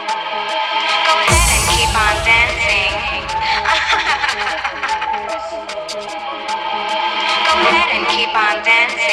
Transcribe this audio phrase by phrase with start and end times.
[8.65, 9.06] got the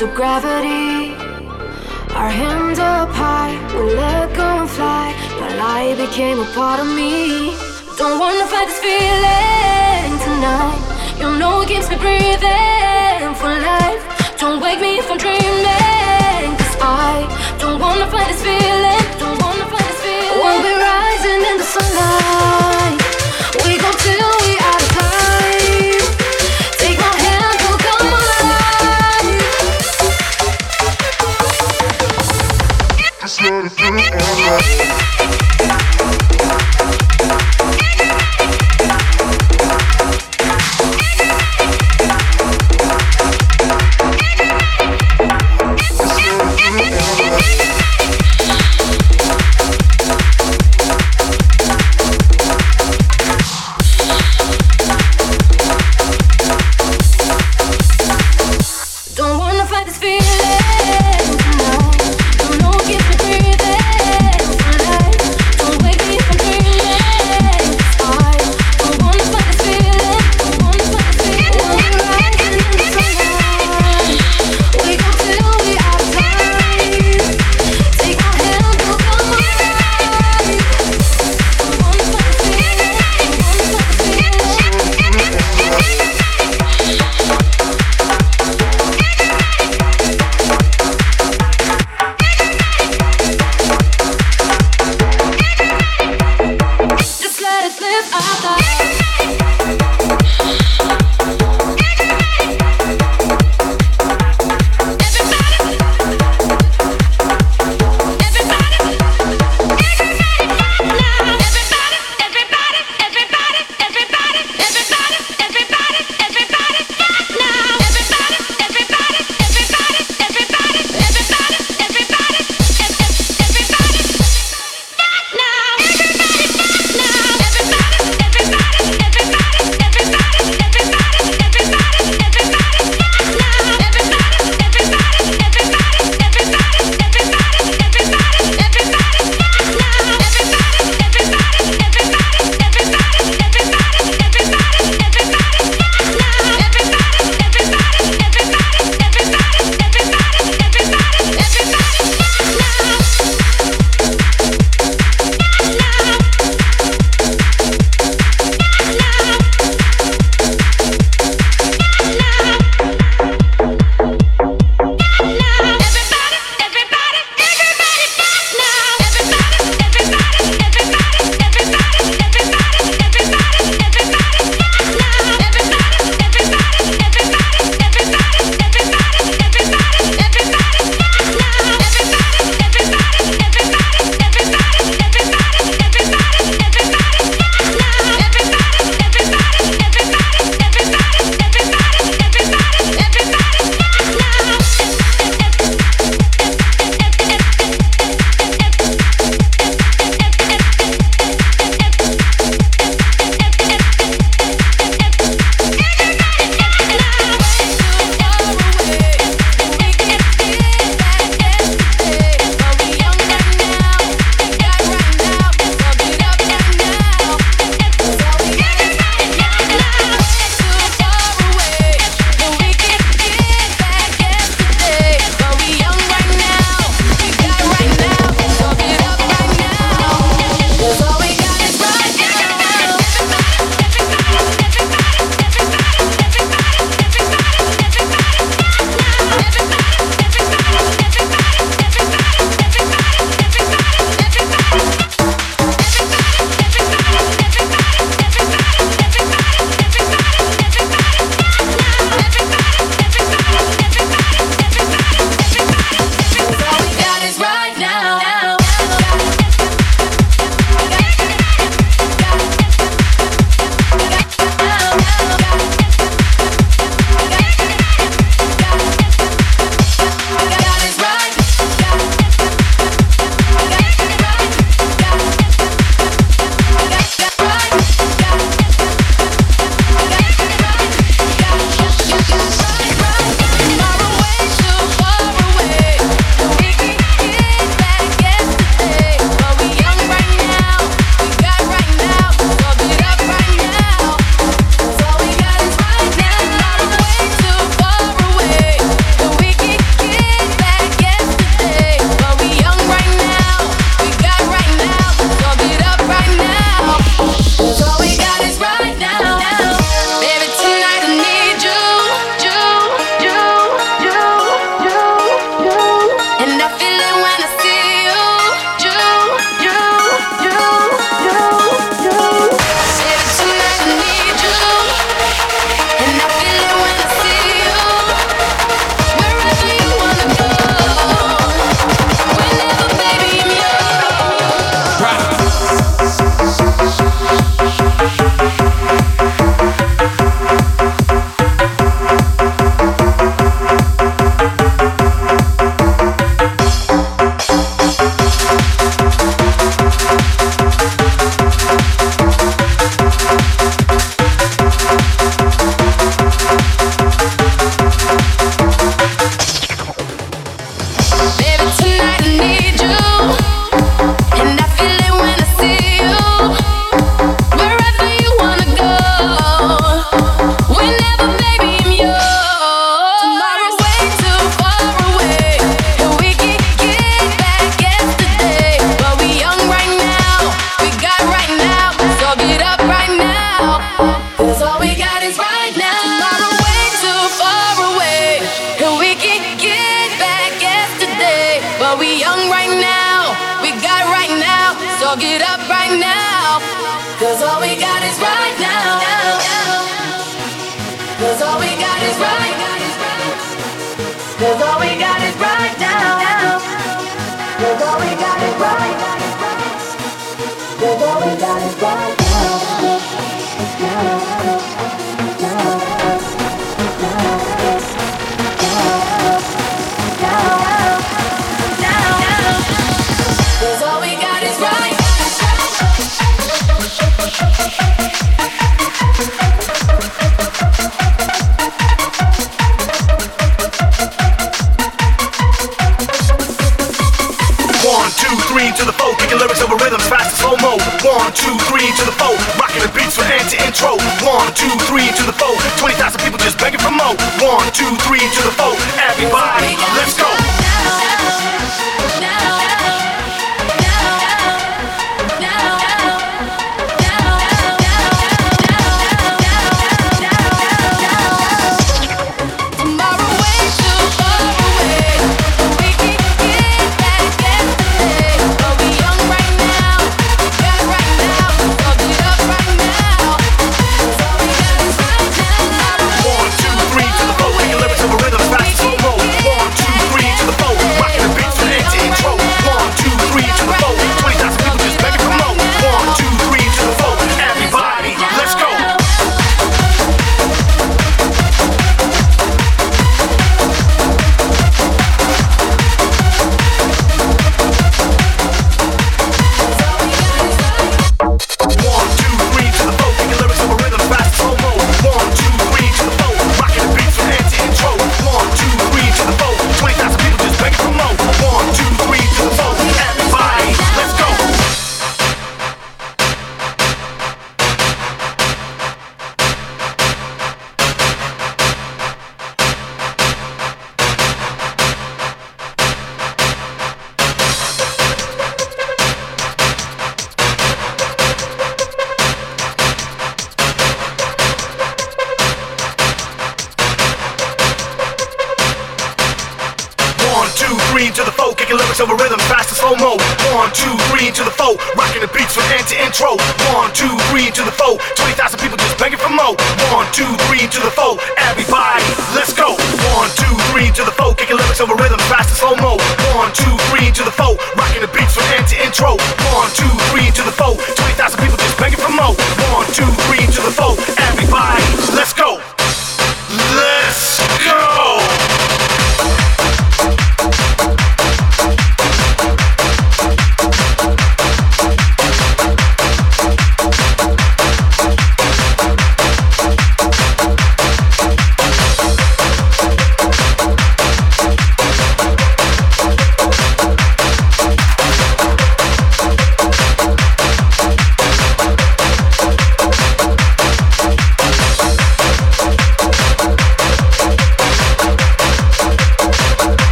[0.00, 0.49] to gravity.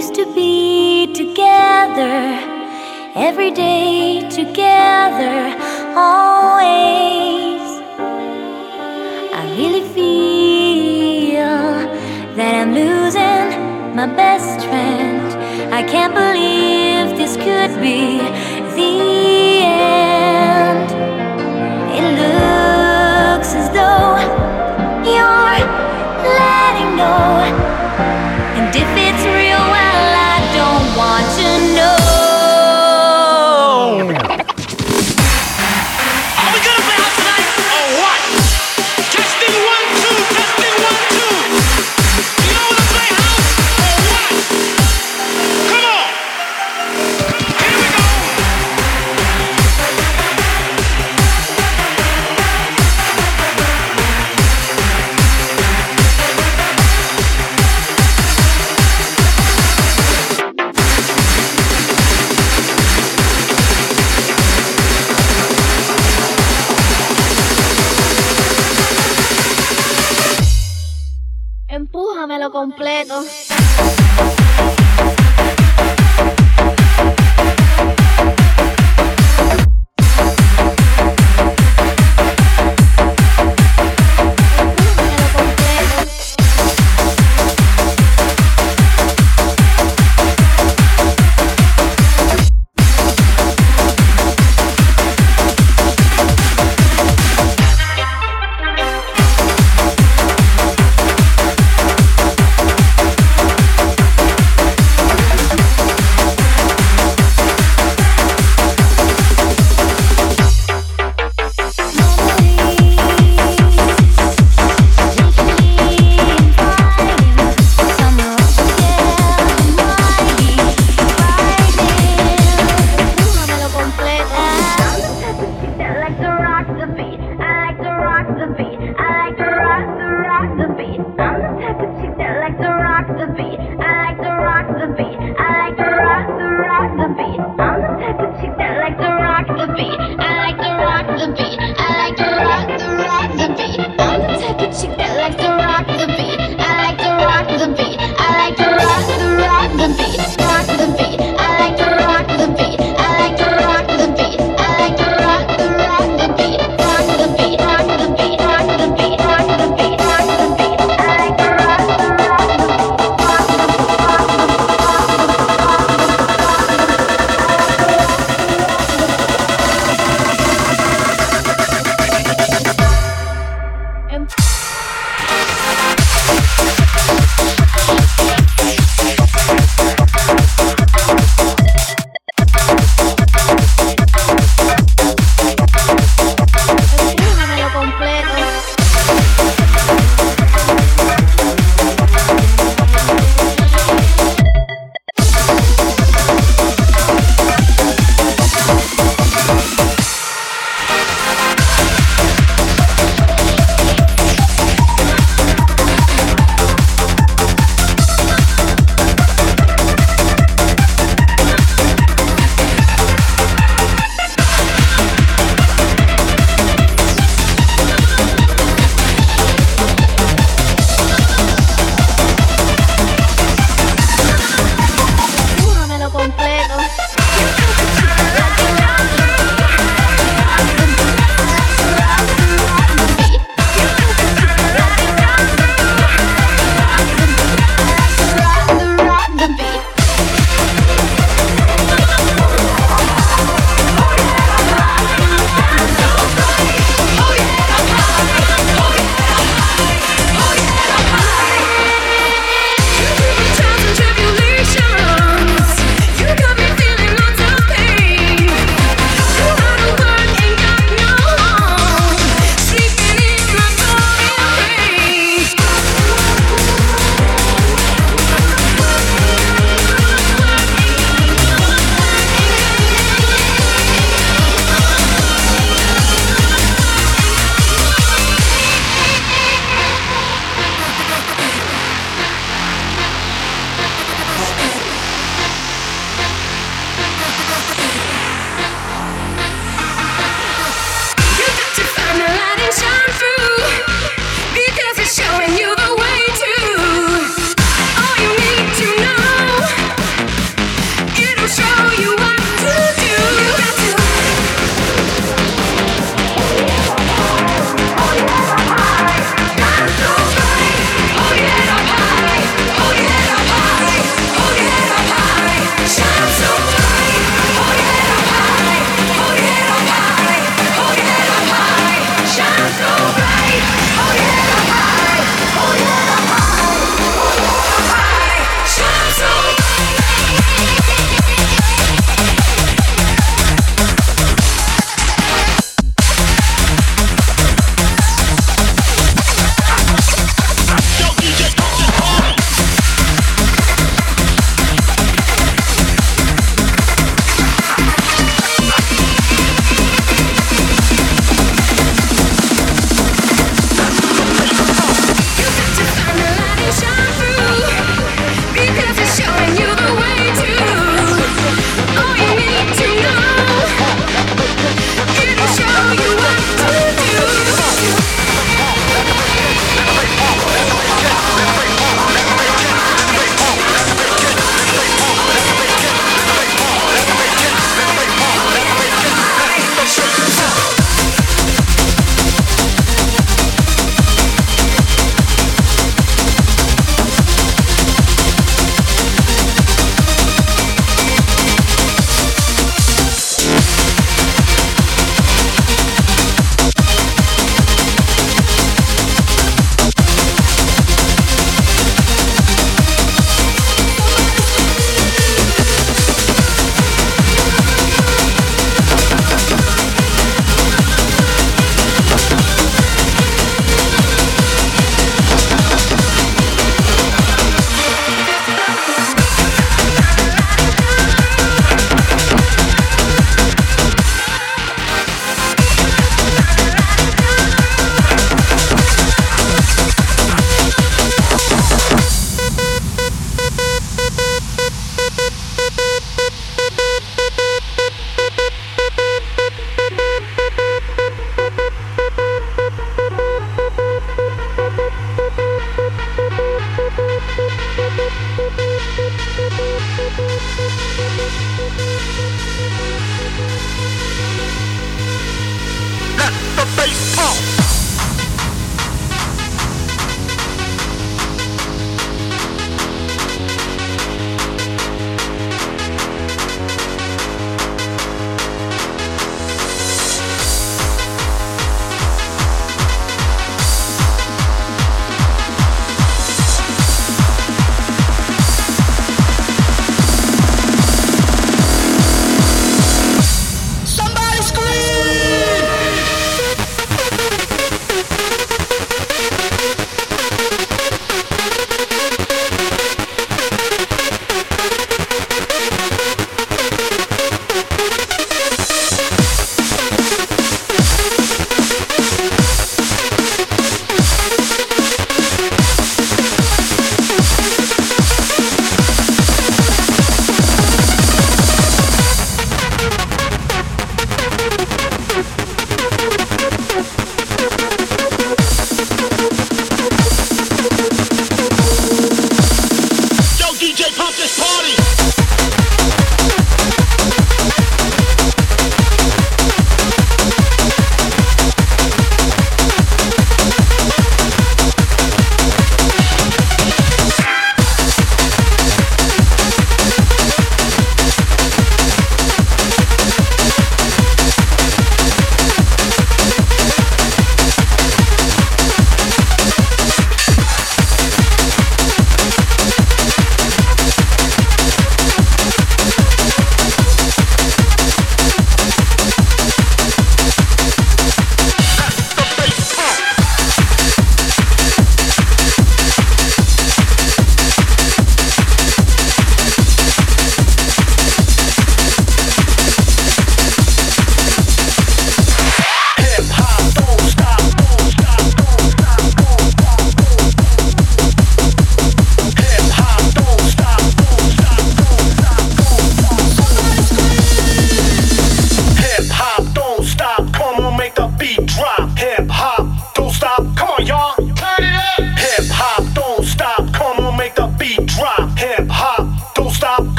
[0.00, 2.16] used to be together,
[3.14, 5.36] every day together,
[5.94, 7.60] always.
[9.40, 11.54] I really feel
[12.38, 15.20] that I'm losing my best friend.
[15.70, 18.20] I can't believe this could be
[18.76, 19.09] the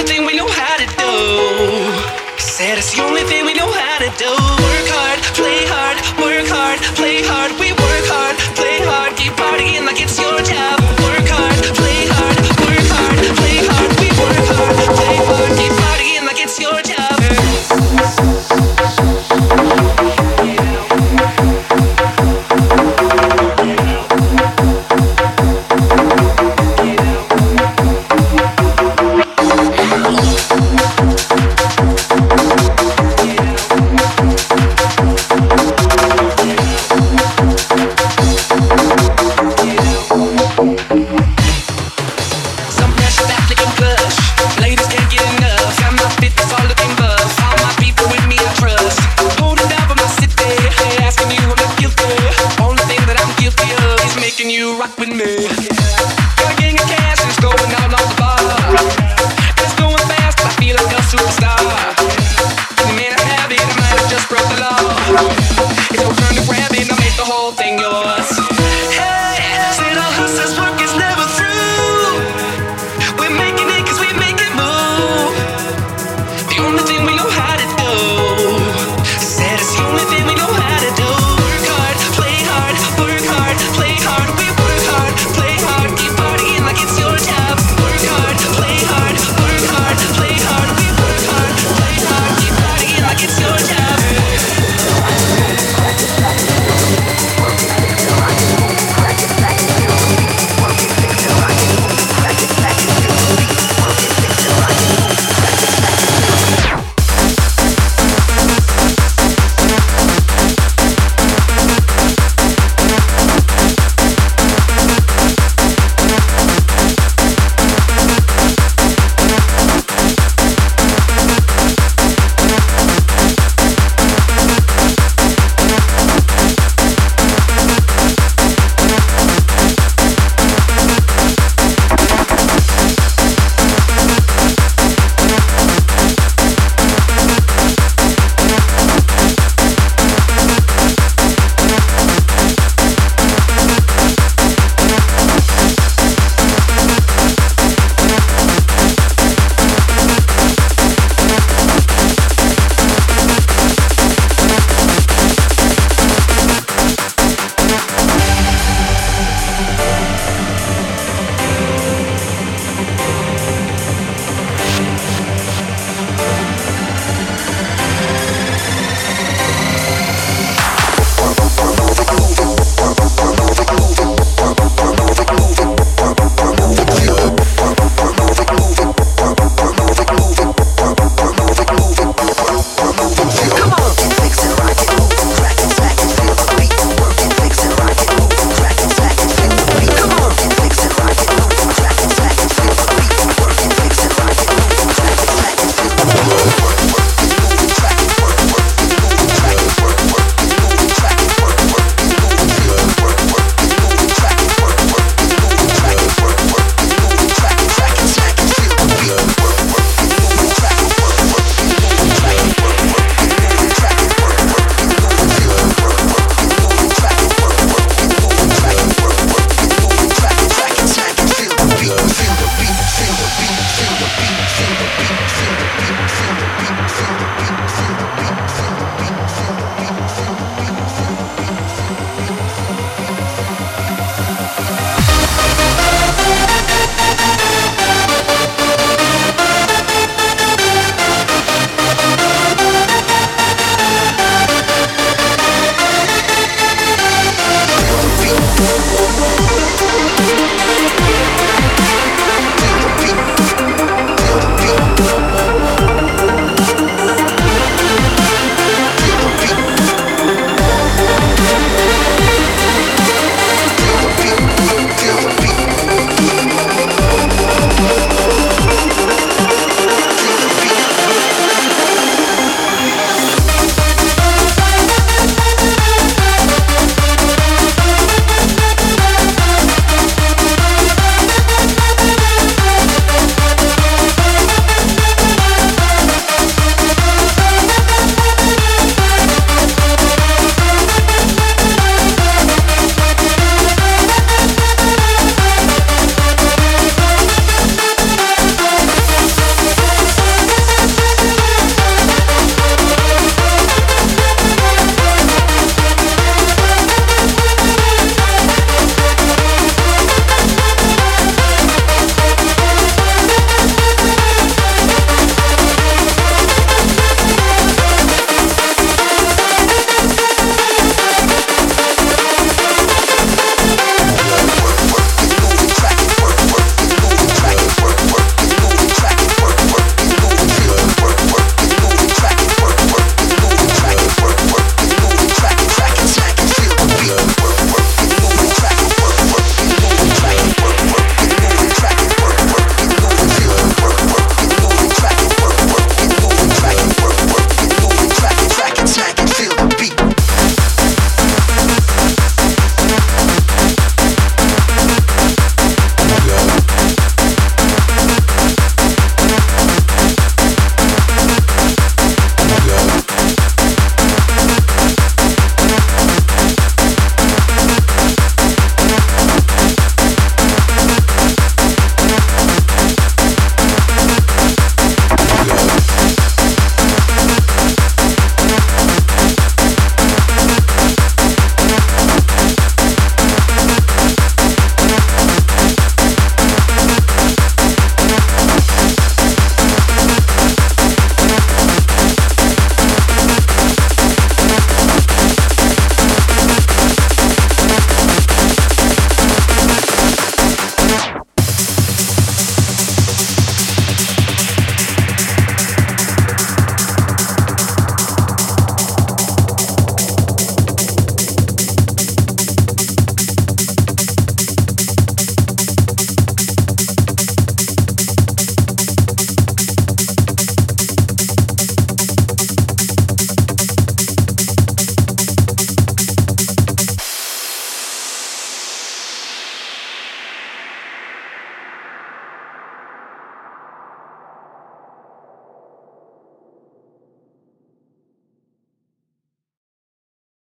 [0.00, 1.12] only thing we know how to do.
[2.38, 4.30] Said it's the only thing we know how to do.
[4.32, 7.52] Work hard, play hard, work hard, play hard.
[7.60, 7.69] We